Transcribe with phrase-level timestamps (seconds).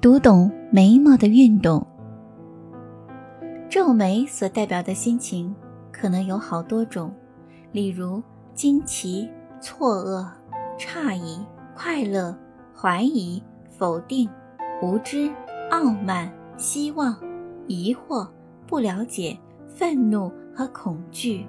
[0.00, 1.84] 读懂眉毛的运动。
[3.68, 5.52] 皱眉所代表的心情
[5.90, 7.12] 可能有好多种，
[7.72, 8.22] 例如
[8.54, 9.28] 惊奇、
[9.60, 10.24] 错愕、
[10.78, 12.32] 诧异、快乐、
[12.72, 14.30] 怀疑、否定、
[14.80, 15.28] 无知、
[15.72, 17.16] 傲慢、希望、
[17.66, 18.24] 疑惑、
[18.68, 19.36] 不了解、
[19.66, 21.44] 愤怒和恐惧。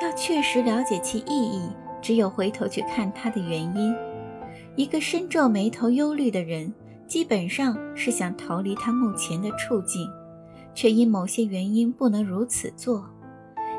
[0.00, 1.68] 要确实了解其意义，
[2.00, 3.94] 只有回头去看它的原因。
[4.76, 6.72] 一个深皱眉头、忧虑的人，
[7.12, 10.08] 基本上是想逃离他目前的处境。
[10.74, 13.04] 却因某些原因不能如此做。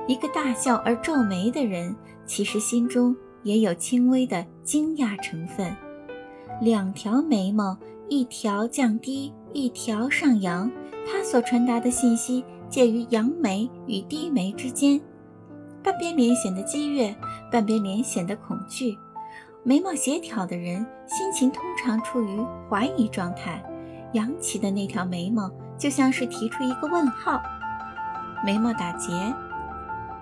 [0.07, 1.95] 一个大笑而皱眉的人，
[2.27, 5.75] 其实心中也有轻微的惊讶成分。
[6.61, 7.75] 两条眉毛，
[8.07, 10.69] 一条降低，一条上扬，
[11.11, 15.01] 它所传达的信息介于扬眉与低眉之间，
[15.81, 17.15] 半边脸显得激越，
[17.51, 18.95] 半边脸显得恐惧。
[19.63, 23.63] 眉毛协调的人，心情通常处于怀疑状态。
[24.13, 25.49] 扬起的那条眉毛。
[25.75, 27.41] 就像是提出一个问号，
[28.45, 29.11] 眉毛打结，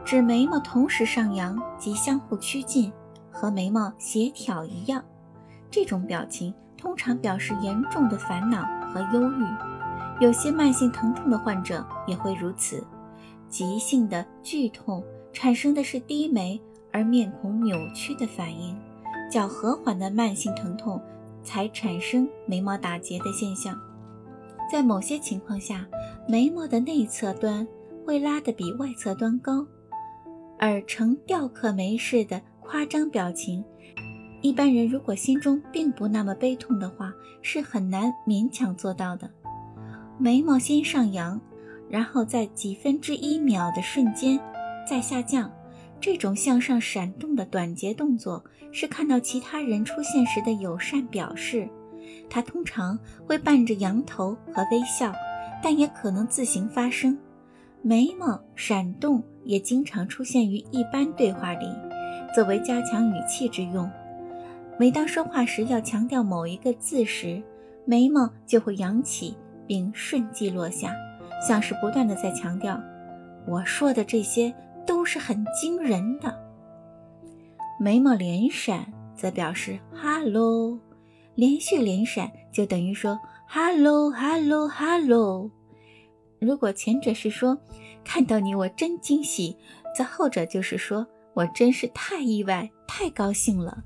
[0.03, 2.91] 指眉毛同时上扬及相互趋近，
[3.29, 5.03] 和眉毛协调一样。
[5.69, 10.23] 这种表情通常表示严重的烦恼和忧郁。
[10.23, 12.83] 有些慢性疼痛的患者也会如此。
[13.49, 16.59] 急性的剧痛产生的是低眉
[16.93, 18.75] 而面孔扭曲的反应，
[19.31, 21.01] 较和缓的慢性疼痛
[21.41, 23.75] 才产生眉毛打结的现象。
[24.71, 25.87] 在某些情况下，
[26.27, 27.67] 眉毛的内侧端
[28.05, 29.65] 会拉得比外侧端高，
[30.59, 33.63] 而呈吊刻眉式的夸张表情，
[34.41, 39.29] 一般人如果心中并不那么悲痛的话，是很难勉强做到的。
[40.17, 41.41] 眉毛先上扬，
[41.89, 44.39] 然后在几分之一秒的瞬间
[44.87, 45.51] 再下降，
[46.01, 51.69] 这种向上闪动的短节动作，是看到其他人出现时的友善表示。
[52.29, 55.13] 它通常会伴着扬头和微笑，
[55.61, 57.17] 但也可能自行发生。
[57.83, 61.67] 眉毛闪动也经常出现于一般对话里，
[62.33, 63.89] 作为加强语气之用。
[64.77, 67.41] 每当说话时要强调某一个字时，
[67.85, 69.35] 眉毛就会扬起
[69.67, 70.93] 并瞬即落下，
[71.47, 72.81] 像是不断的在强调
[73.45, 74.53] ：“我说的这些
[74.91, 76.37] 都是很惊人的。”
[77.79, 80.77] 眉毛连闪则表示 “hello”。
[81.35, 85.49] 连续连闪就等于说 “hello hello hello”。
[86.39, 87.57] 如果前者是说
[88.03, 89.55] “看到你我真惊喜”，
[89.95, 93.77] 则后者就是说“我真是太意外、太高兴了”。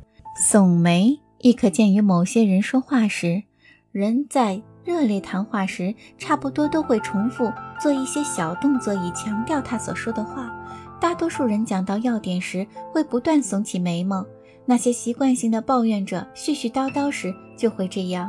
[0.41, 3.43] 耸眉亦可见于某些人说话时，
[3.91, 10.64] 人在热烈谈话时，差不多都会重复做一些小动作以强调他所说的话。
[10.99, 14.25] 大多数人讲到要点时，会不断耸起眉毛。
[14.65, 18.27] 那些习惯性的抱怨者絮絮叨叨时就会这样。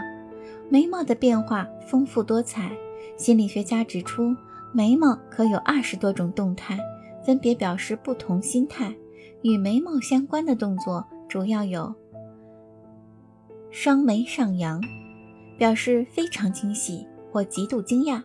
[0.69, 2.71] 眉毛的变化丰富多彩。
[3.17, 4.37] 心理学家指出，
[4.75, 6.79] 眉毛可有二十多种动态，
[7.25, 8.95] 分别表示不同心态。
[9.43, 11.95] 与眉毛相关的动作主要有：
[13.71, 14.83] 双眉上扬，
[15.57, 18.21] 表示非常惊喜或极度惊讶；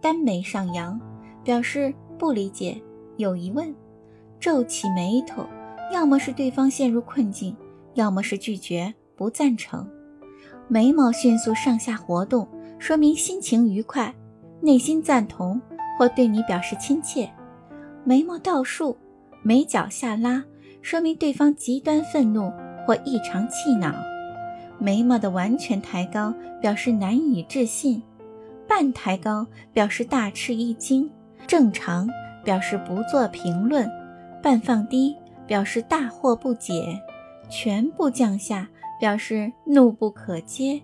[0.00, 0.98] 单眉上扬，
[1.44, 2.80] 表示不理解、
[3.16, 3.72] 有疑问；
[4.40, 5.44] 皱起眉头。
[5.92, 7.54] 要么是对方陷入困境，
[7.92, 9.86] 要么是拒绝不赞成。
[10.66, 12.48] 眉毛迅速上下活动，
[12.78, 14.12] 说明心情愉快，
[14.60, 15.60] 内心赞同
[15.98, 17.30] 或对你表示亲切。
[18.02, 18.96] 眉毛倒竖，
[19.42, 20.42] 眉角下拉，
[20.80, 22.50] 说明对方极端愤怒
[22.86, 23.94] 或异常气恼。
[24.78, 28.00] 眉毛的完全抬高，表示难以置信；
[28.66, 31.08] 半抬高表示大吃一惊；
[31.46, 32.08] 正常
[32.44, 33.88] 表示不做评论；
[34.42, 35.16] 半放低。
[35.46, 36.98] 表示大惑不解，
[37.50, 38.66] 全部降下
[38.98, 40.80] 表示怒不可遏，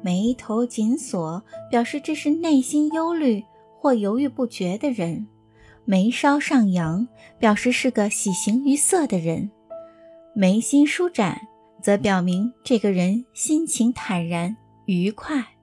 [0.00, 3.44] 眉头紧锁表示这是内心忧虑
[3.76, 5.26] 或犹豫不决的人，
[5.84, 9.50] 眉梢上扬表示是个喜形于色的人，
[10.36, 11.40] 眉心舒展
[11.82, 15.55] 则表明这个人心情坦然愉快。